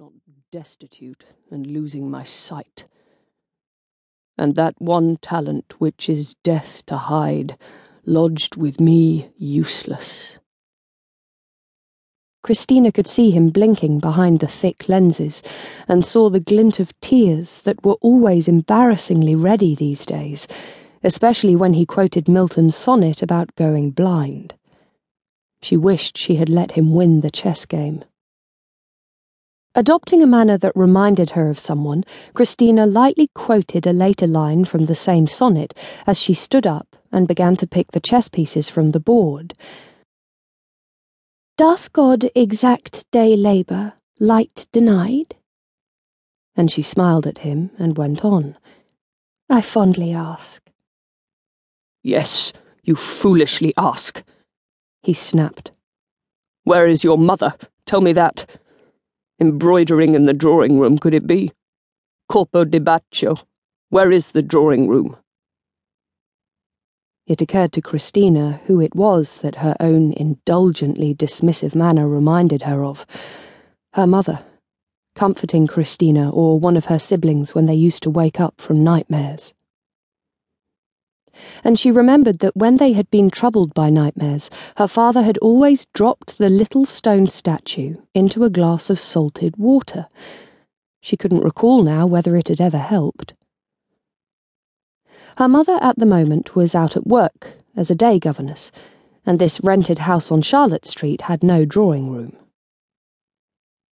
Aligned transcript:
not 0.00 0.12
destitute 0.50 1.24
and 1.50 1.66
losing 1.66 2.10
my 2.10 2.24
sight. 2.24 2.84
And 4.38 4.54
that 4.54 4.80
one 4.80 5.18
talent 5.18 5.74
which 5.78 6.08
is 6.08 6.36
death 6.42 6.82
to 6.86 6.96
hide, 6.96 7.58
lodged 8.06 8.56
with 8.56 8.80
me 8.80 9.30
useless. 9.36 10.38
Christina 12.42 12.90
could 12.90 13.06
see 13.06 13.30
him 13.30 13.50
blinking 13.50 13.98
behind 13.98 14.40
the 14.40 14.48
thick 14.48 14.88
lenses, 14.88 15.42
and 15.86 16.02
saw 16.02 16.30
the 16.30 16.40
glint 16.40 16.80
of 16.80 16.98
tears 17.02 17.60
that 17.64 17.84
were 17.84 17.98
always 18.00 18.48
embarrassingly 18.48 19.34
ready 19.34 19.74
these 19.74 20.06
days, 20.06 20.48
especially 21.04 21.54
when 21.54 21.74
he 21.74 21.84
quoted 21.84 22.26
Milton's 22.26 22.74
sonnet 22.74 23.20
about 23.20 23.54
going 23.54 23.90
blind. 23.90 24.54
She 25.60 25.76
wished 25.76 26.16
she 26.16 26.36
had 26.36 26.48
let 26.48 26.72
him 26.72 26.94
win 26.94 27.20
the 27.20 27.30
chess 27.30 27.66
game. 27.66 28.02
Adopting 29.80 30.22
a 30.22 30.26
manner 30.26 30.58
that 30.58 30.76
reminded 30.76 31.30
her 31.30 31.48
of 31.48 31.58
someone, 31.58 32.04
Christina 32.34 32.84
lightly 32.84 33.30
quoted 33.34 33.86
a 33.86 33.94
later 33.94 34.26
line 34.26 34.66
from 34.66 34.84
the 34.84 34.94
same 34.94 35.26
sonnet 35.26 35.72
as 36.06 36.20
she 36.20 36.34
stood 36.34 36.66
up 36.66 36.96
and 37.10 37.26
began 37.26 37.56
to 37.56 37.66
pick 37.66 37.92
the 37.92 37.98
chess 37.98 38.28
pieces 38.28 38.68
from 38.68 38.90
the 38.90 39.00
board. 39.00 39.54
Doth 41.56 41.90
God 41.94 42.30
exact 42.34 43.10
day 43.10 43.34
labour, 43.36 43.94
light 44.18 44.66
denied? 44.70 45.34
And 46.54 46.70
she 46.70 46.82
smiled 46.82 47.26
at 47.26 47.38
him 47.38 47.70
and 47.78 47.96
went 47.96 48.22
on. 48.22 48.58
I 49.48 49.62
fondly 49.62 50.12
ask. 50.12 50.60
Yes, 52.02 52.52
you 52.82 52.96
foolishly 52.96 53.72
ask, 53.78 54.22
he 55.02 55.14
snapped. 55.14 55.70
Where 56.64 56.86
is 56.86 57.02
your 57.02 57.16
mother? 57.16 57.54
Tell 57.86 58.02
me 58.02 58.12
that. 58.12 58.44
Embroidering 59.40 60.14
in 60.14 60.24
the 60.24 60.34
drawing 60.34 60.78
room, 60.78 60.98
could 60.98 61.14
it 61.14 61.26
be? 61.26 61.50
Corpo 62.28 62.64
di 62.64 62.78
Baccio. 62.78 63.38
Where 63.88 64.12
is 64.12 64.28
the 64.28 64.42
drawing 64.42 64.86
room? 64.86 65.16
It 67.26 67.40
occurred 67.40 67.72
to 67.72 67.80
Christina 67.80 68.60
who 68.66 68.80
it 68.80 68.94
was 68.94 69.38
that 69.38 69.56
her 69.56 69.76
own 69.80 70.12
indulgently 70.12 71.14
dismissive 71.14 71.74
manner 71.74 72.06
reminded 72.06 72.62
her 72.62 72.84
of. 72.84 73.06
Her 73.94 74.06
mother, 74.06 74.44
comforting 75.14 75.66
Christina 75.66 76.30
or 76.30 76.60
one 76.60 76.76
of 76.76 76.86
her 76.86 76.98
siblings 76.98 77.54
when 77.54 77.66
they 77.66 77.74
used 77.74 78.02
to 78.02 78.10
wake 78.10 78.40
up 78.40 78.60
from 78.60 78.84
nightmares 78.84 79.54
and 81.64 81.78
she 81.78 81.90
remembered 81.90 82.40
that 82.40 82.56
when 82.56 82.76
they 82.76 82.92
had 82.92 83.10
been 83.10 83.30
troubled 83.30 83.74
by 83.74 83.90
nightmares, 83.90 84.50
her 84.76 84.88
father 84.88 85.22
had 85.22 85.38
always 85.38 85.86
dropped 85.94 86.38
the 86.38 86.50
little 86.50 86.84
stone 86.84 87.26
statue 87.26 87.96
into 88.14 88.44
a 88.44 88.50
glass 88.50 88.90
of 88.90 89.00
salted 89.00 89.56
water. 89.56 90.06
She 91.00 91.16
couldn't 91.16 91.44
recall 91.44 91.82
now 91.82 92.06
whether 92.06 92.36
it 92.36 92.48
had 92.48 92.60
ever 92.60 92.78
helped. 92.78 93.34
Her 95.36 95.48
mother 95.48 95.78
at 95.80 95.98
the 95.98 96.06
moment 96.06 96.54
was 96.54 96.74
out 96.74 96.96
at 96.96 97.06
work 97.06 97.48
as 97.76 97.90
a 97.90 97.94
day 97.94 98.18
governess, 98.18 98.70
and 99.24 99.38
this 99.38 99.60
rented 99.62 100.00
house 100.00 100.30
on 100.30 100.42
Charlotte 100.42 100.84
Street 100.84 101.22
had 101.22 101.42
no 101.42 101.64
drawing 101.64 102.10
room. 102.10 102.36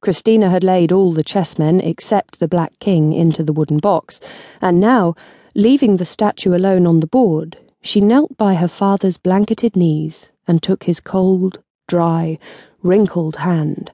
Christina 0.00 0.50
had 0.50 0.64
laid 0.64 0.90
all 0.90 1.12
the 1.12 1.22
chessmen 1.22 1.80
except 1.80 2.38
the 2.38 2.48
Black 2.48 2.76
King 2.80 3.12
into 3.12 3.44
the 3.44 3.52
wooden 3.52 3.78
box, 3.78 4.18
and 4.60 4.80
now, 4.80 5.14
Leaving 5.54 5.96
the 5.96 6.06
statue 6.06 6.54
alone 6.54 6.86
on 6.86 7.00
the 7.00 7.06
board, 7.06 7.58
she 7.82 8.00
knelt 8.00 8.34
by 8.38 8.54
her 8.54 8.68
father's 8.68 9.18
blanketed 9.18 9.76
knees 9.76 10.28
and 10.48 10.62
took 10.62 10.84
his 10.84 10.98
cold, 10.98 11.62
dry, 11.86 12.38
wrinkled 12.82 13.36
hand. 13.36 13.92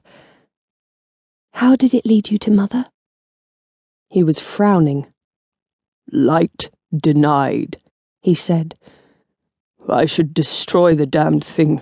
How 1.51 1.75
did 1.75 1.93
it 1.93 2.05
lead 2.05 2.31
you 2.31 2.37
to 2.39 2.51
mother? 2.51 2.85
He 4.07 4.23
was 4.23 4.39
frowning. 4.39 5.07
Light 6.09 6.69
denied, 6.95 7.77
he 8.21 8.33
said. 8.33 8.77
I 9.89 10.05
should 10.05 10.33
destroy 10.33 10.95
the 10.95 11.05
damned 11.05 11.43
thing. 11.43 11.81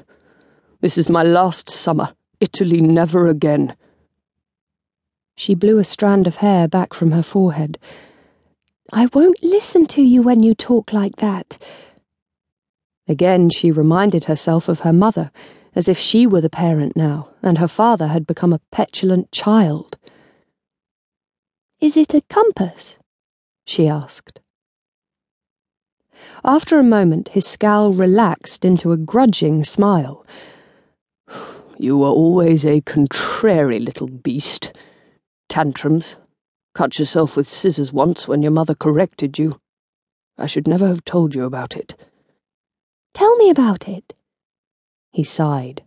This 0.81 0.97
is 0.97 1.07
my 1.07 1.21
last 1.21 1.69
summer. 1.69 2.15
Italy 2.39 2.81
never 2.81 3.27
again. 3.27 3.75
She 5.35 5.53
blew 5.53 5.77
a 5.77 5.83
strand 5.83 6.25
of 6.25 6.37
hair 6.37 6.67
back 6.67 6.95
from 6.95 7.11
her 7.11 7.23
forehead 7.23 7.77
I 8.91 9.07
won't 9.13 9.43
listen 9.43 9.85
to 9.87 10.01
you 10.01 10.21
when 10.21 10.43
you 10.43 10.55
talk 10.55 10.93
like 10.93 11.17
that. 11.17 11.61
Again, 13.07 13.49
she 13.49 13.71
reminded 13.71 14.25
herself 14.25 14.67
of 14.67 14.81
her 14.81 14.93
mother, 14.93 15.31
as 15.75 15.87
if 15.87 15.97
she 15.97 16.25
were 16.25 16.41
the 16.41 16.49
parent 16.49 16.95
now, 16.95 17.29
and 17.41 17.57
her 17.57 17.67
father 17.67 18.07
had 18.07 18.25
become 18.25 18.53
a 18.53 18.61
petulant 18.71 19.31
child. 19.31 19.97
Is 21.79 21.95
it 21.97 22.13
a 22.13 22.21
compass? 22.29 22.95
she 23.65 23.87
asked. 23.87 24.39
After 26.43 26.79
a 26.79 26.83
moment, 26.83 27.29
his 27.29 27.45
scowl 27.45 27.93
relaxed 27.93 28.63
into 28.63 28.91
a 28.91 28.97
grudging 28.97 29.63
smile. 29.63 30.25
You 31.77 31.97
were 31.97 32.07
always 32.07 32.65
a 32.65 32.81
contrary 32.81 33.79
little 33.79 34.07
beast. 34.07 34.71
Tantrums, 35.49 36.15
Cut 36.77 36.99
yourself 36.99 37.35
with 37.35 37.49
scissors 37.49 37.91
once 37.91 38.27
when 38.27 38.43
your 38.43 38.51
mother 38.51 38.75
corrected 38.75 39.39
you. 39.39 39.59
I 40.37 40.45
should 40.45 40.67
never 40.67 40.87
have 40.87 41.03
told 41.03 41.33
you 41.33 41.43
about 41.43 41.75
it. 41.75 41.95
Tell 43.15 43.35
me 43.37 43.49
about 43.49 43.87
it. 43.87 44.13
He 45.11 45.23
sighed. 45.23 45.81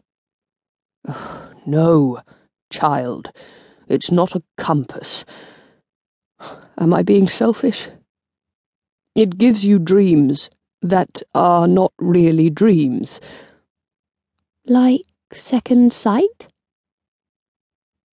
Oh, 1.06 1.52
no, 1.64 2.22
child. 2.70 3.30
It's 3.86 4.10
not 4.10 4.34
a 4.34 4.42
compass. 4.58 5.24
Am 6.76 6.92
I 6.92 7.04
being 7.04 7.28
selfish? 7.28 7.88
It 9.14 9.38
gives 9.38 9.64
you 9.64 9.78
dreams 9.78 10.50
that 10.82 11.22
are 11.32 11.68
not 11.68 11.92
really 12.00 12.50
dreams. 12.50 13.20
Like 14.66 15.02
second 15.32 15.92
sight? 15.92 16.48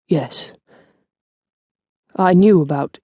Yes. 0.08 0.52
I 2.20 2.34
knew 2.34 2.62
about 2.62 2.98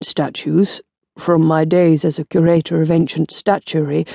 statues 0.00 0.80
from 1.18 1.42
my 1.42 1.64
days 1.64 2.04
as 2.04 2.20
a 2.20 2.24
curator 2.24 2.80
of 2.80 2.88
ancient 2.88 3.32
statuary 3.32 4.06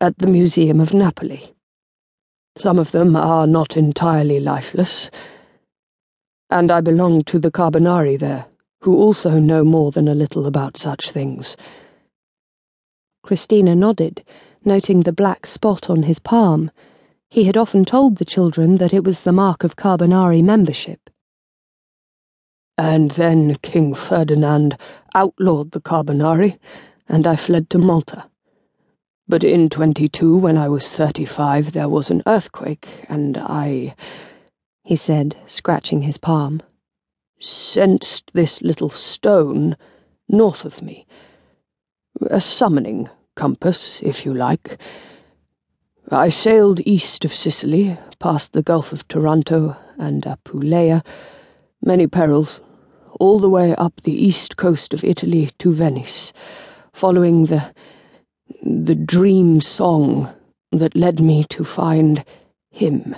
at 0.00 0.18
the 0.18 0.26
Museum 0.26 0.80
of 0.80 0.92
Napoli. 0.92 1.54
Some 2.56 2.80
of 2.80 2.90
them 2.90 3.14
are 3.14 3.46
not 3.46 3.76
entirely 3.76 4.40
lifeless, 4.40 5.08
and 6.50 6.72
I 6.72 6.80
belong 6.80 7.22
to 7.26 7.38
the 7.38 7.52
Carbonari 7.52 8.18
there, 8.18 8.46
who 8.80 8.96
also 8.96 9.38
know 9.38 9.62
more 9.62 9.92
than 9.92 10.08
a 10.08 10.16
little 10.16 10.46
about 10.46 10.76
such 10.76 11.12
things. 11.12 11.56
Christina 13.22 13.76
nodded, 13.76 14.24
noting 14.64 15.02
the 15.02 15.12
black 15.12 15.46
spot 15.46 15.88
on 15.88 16.02
his 16.02 16.18
palm. 16.18 16.72
He 17.30 17.44
had 17.44 17.56
often 17.56 17.84
told 17.84 18.16
the 18.16 18.24
children 18.24 18.78
that 18.78 18.92
it 18.92 19.04
was 19.04 19.20
the 19.20 19.30
mark 19.30 19.62
of 19.62 19.76
Carbonari 19.76 20.42
membership. 20.42 21.08
And 22.76 23.12
then 23.12 23.56
King 23.62 23.94
Ferdinand 23.94 24.76
outlawed 25.14 25.70
the 25.70 25.80
Carbonari, 25.80 26.58
and 27.08 27.26
I 27.26 27.36
fled 27.36 27.70
to 27.70 27.78
Malta. 27.78 28.28
But 29.28 29.44
in 29.44 29.70
22, 29.70 30.36
when 30.36 30.58
I 30.58 30.68
was 30.68 30.90
35, 30.90 31.72
there 31.72 31.88
was 31.88 32.10
an 32.10 32.22
earthquake, 32.26 32.88
and 33.08 33.38
I, 33.38 33.94
he 34.82 34.96
said, 34.96 35.36
scratching 35.46 36.02
his 36.02 36.18
palm, 36.18 36.62
sensed 37.40 38.32
this 38.34 38.60
little 38.60 38.90
stone 38.90 39.76
north 40.28 40.64
of 40.64 40.82
me. 40.82 41.06
A 42.30 42.40
summoning 42.40 43.08
compass, 43.34 44.00
if 44.02 44.24
you 44.24 44.34
like. 44.34 44.78
I 46.10 46.28
sailed 46.28 46.80
east 46.84 47.24
of 47.24 47.34
Sicily, 47.34 47.98
past 48.18 48.52
the 48.52 48.62
Gulf 48.62 48.92
of 48.92 49.08
Taranto 49.08 49.76
and 49.98 50.26
Apulia, 50.26 51.02
many 51.84 52.06
perils, 52.06 52.60
all 53.20 53.38
the 53.38 53.48
way 53.48 53.74
up 53.76 54.00
the 54.02 54.12
east 54.12 54.56
coast 54.56 54.94
of 54.94 55.04
Italy 55.04 55.50
to 55.58 55.72
Venice, 55.72 56.32
following 56.92 57.46
the 57.46 57.72
the 58.62 58.94
dream 58.94 59.60
song 59.60 60.32
that 60.72 60.96
led 60.96 61.20
me 61.20 61.44
to 61.44 61.64
find 61.64 62.24
him. 62.70 63.14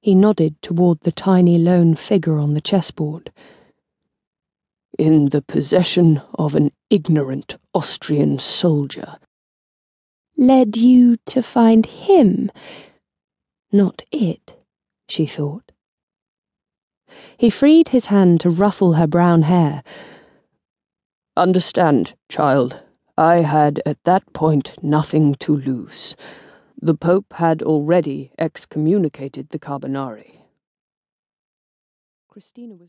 He 0.00 0.14
nodded 0.14 0.60
toward 0.62 1.00
the 1.00 1.12
tiny 1.12 1.58
lone 1.58 1.96
figure 1.96 2.38
on 2.38 2.54
the 2.54 2.60
chessboard. 2.60 3.32
In 4.98 5.30
the 5.30 5.42
possession 5.42 6.22
of 6.34 6.54
an 6.54 6.72
ignorant 6.90 7.56
Austrian 7.74 8.38
soldier. 8.38 9.16
Led 10.36 10.76
you 10.76 11.16
to 11.26 11.42
find 11.42 11.86
him, 11.86 12.50
not 13.70 14.02
it, 14.10 14.54
she 15.08 15.26
thought. 15.26 15.71
He 17.36 17.50
freed 17.50 17.90
his 17.90 18.06
hand 18.06 18.40
to 18.40 18.50
ruffle 18.50 18.94
her 18.94 19.06
brown 19.06 19.42
hair. 19.42 19.82
Understand, 21.36 22.14
child, 22.28 22.80
I 23.16 23.36
had 23.36 23.82
at 23.84 24.02
that 24.04 24.32
point 24.32 24.72
nothing 24.82 25.34
to 25.36 25.56
lose. 25.56 26.16
The 26.80 26.94
Pope 26.94 27.34
had 27.34 27.62
already 27.62 28.32
excommunicated 28.38 29.50
the 29.50 29.58
Carbonari. 29.58 30.40
Christina 32.28 32.72
was 32.72 32.80